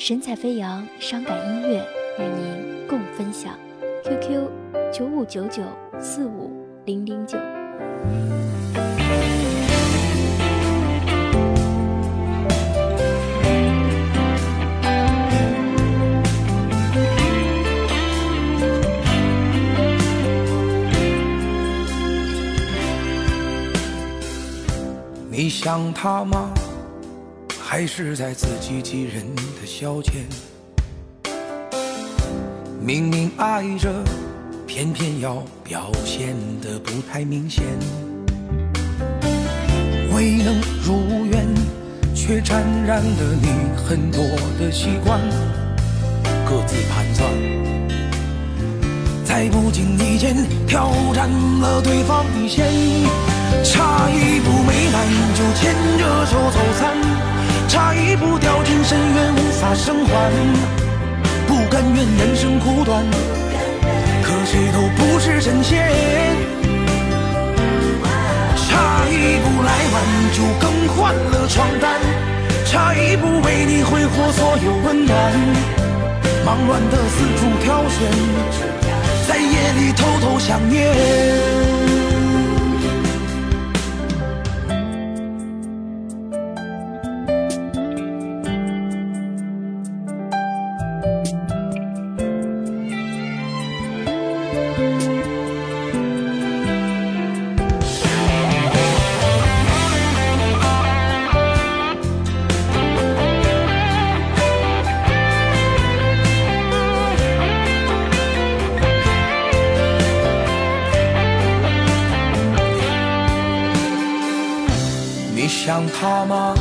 [0.00, 1.86] 神采飞扬，伤感音乐
[2.18, 3.52] 与您共分享。
[4.02, 4.48] QQ：
[4.90, 5.62] 九五九九
[6.00, 6.50] 四五
[6.86, 7.36] 零零九。
[25.30, 26.50] 你想他吗？
[27.72, 30.10] 还是在自欺欺人的消遣？
[32.80, 33.88] 明明爱着，
[34.66, 37.62] 偏偏要表现得不太明显。
[40.12, 41.46] 未能如愿，
[42.12, 43.46] 却沾染了你
[43.86, 44.20] 很多
[44.58, 45.20] 的习惯，
[46.44, 47.30] 各自盘算，
[49.24, 50.34] 在不经意间
[50.66, 52.66] 挑战了对方底线。
[53.62, 54.79] 差一步没
[58.20, 60.30] 不掉进深渊无法生还，
[61.48, 63.02] 不甘愿人生苦短，
[64.22, 65.90] 可谁都不是神仙。
[68.68, 69.96] 差一步来晚
[70.34, 71.98] 就更换了床单，
[72.66, 75.32] 差一步为你挥霍所有温暖，
[76.44, 78.06] 忙乱的四处挑选，
[79.26, 81.59] 在夜里偷偷想念。
[115.80, 116.54] 想他吗？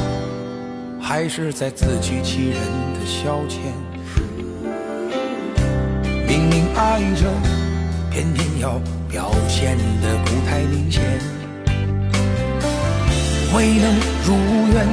[1.01, 2.55] 还是在自欺欺人
[2.93, 3.57] 的消遣？
[6.25, 7.25] 明明爱着，
[8.09, 11.03] 偏偏要表现得不太明显。
[13.53, 13.93] 未能
[14.23, 14.37] 如
[14.71, 14.87] 愿，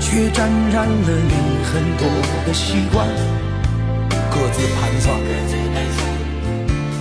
[0.00, 1.34] 却沾染了你
[1.64, 2.06] 很多
[2.46, 3.04] 的习惯，
[4.30, 5.18] 各自盘算，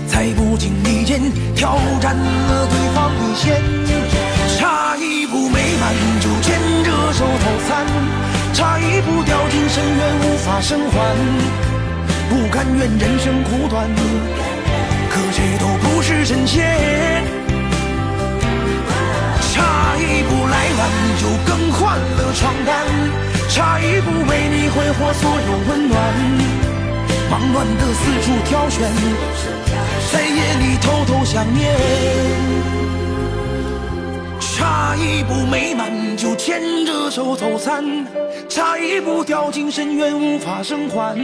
[0.07, 1.21] 在不经意间
[1.53, 3.61] 挑战了对方底线。
[4.57, 6.29] 差一步没来就
[7.15, 7.87] 手走散，
[8.53, 11.15] 差一步掉进深渊无法生还，
[12.29, 13.87] 不甘愿人生苦短，
[15.09, 17.23] 可谁都不是神仙。
[19.53, 20.89] 差一步来晚
[21.21, 22.83] 就更换了床单，
[23.47, 25.95] 差一步为你挥霍所有温暖，
[27.31, 28.91] 忙乱的四处挑选，
[30.11, 31.63] 在夜里偷偷想念。
[34.85, 37.83] 差一步美满就牵着手走散，
[38.47, 41.17] 差一步掉进深渊无法生还，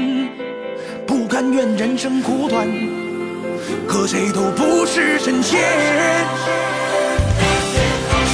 [1.06, 2.68] 不甘愿人生苦短，
[3.88, 5.62] 可谁都不是神仙。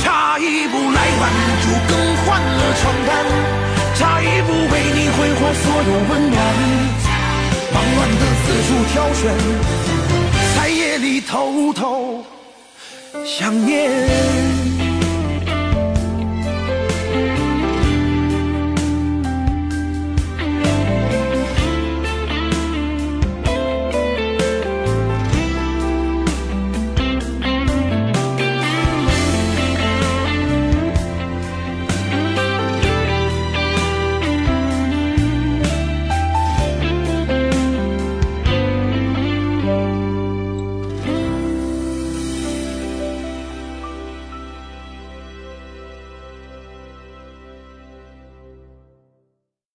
[0.02, 3.26] 差一步来晚就更换了床单，
[3.96, 6.40] 差一步为你挥霍所有温暖，
[7.74, 9.36] 忙乱的四处挑选，
[10.56, 12.24] 在夜里偷偷
[13.26, 14.47] 想念。